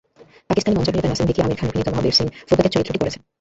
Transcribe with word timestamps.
পাকিস্তানি 0.49 0.75
মঞ্চাভিনেতা 0.77 1.09
নাসিম 1.09 1.25
ভিকি 1.29 1.41
আমির 1.41 1.57
খান 1.59 1.67
অভিনীত 1.69 1.87
মহাবীর 1.89 2.15
সিং 2.17 2.25
ফোগাতের 2.47 2.73
চরিত্রটি 2.73 2.99
করছেন। 3.01 3.21